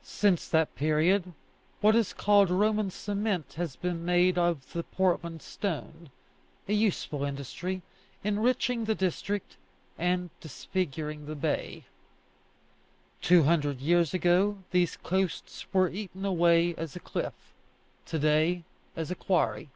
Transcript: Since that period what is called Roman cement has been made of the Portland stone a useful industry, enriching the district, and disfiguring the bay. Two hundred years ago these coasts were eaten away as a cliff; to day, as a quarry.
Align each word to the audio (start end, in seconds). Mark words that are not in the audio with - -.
Since 0.00 0.48
that 0.48 0.74
period 0.74 1.30
what 1.82 1.94
is 1.94 2.14
called 2.14 2.48
Roman 2.50 2.90
cement 2.90 3.52
has 3.58 3.76
been 3.76 4.02
made 4.02 4.38
of 4.38 4.72
the 4.72 4.82
Portland 4.82 5.42
stone 5.42 6.08
a 6.66 6.72
useful 6.72 7.22
industry, 7.22 7.82
enriching 8.22 8.86
the 8.86 8.94
district, 8.94 9.58
and 9.98 10.30
disfiguring 10.40 11.26
the 11.26 11.34
bay. 11.34 11.84
Two 13.20 13.42
hundred 13.42 13.82
years 13.82 14.14
ago 14.14 14.56
these 14.70 14.96
coasts 14.96 15.66
were 15.70 15.90
eaten 15.90 16.24
away 16.24 16.74
as 16.76 16.96
a 16.96 17.00
cliff; 17.00 17.34
to 18.06 18.18
day, 18.18 18.64
as 18.96 19.10
a 19.10 19.14
quarry. 19.14 19.68